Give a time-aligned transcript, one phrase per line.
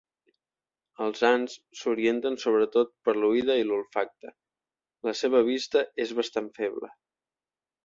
[1.07, 4.33] Els ants s'orienten sobretot per l'oïda i l'olfacte;
[5.11, 6.93] la seva vista és bastant feble.